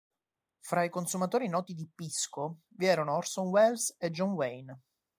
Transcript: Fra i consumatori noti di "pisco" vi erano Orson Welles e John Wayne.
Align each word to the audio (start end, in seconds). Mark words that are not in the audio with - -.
Fra 0.61 0.83
i 0.83 0.89
consumatori 0.89 1.47
noti 1.47 1.75
di 1.75 1.87
"pisco" 1.93 2.61
vi 2.69 2.87
erano 2.87 3.17
Orson 3.17 3.49
Welles 3.49 3.93
e 3.99 4.09
John 4.09 4.31
Wayne. 4.31 4.79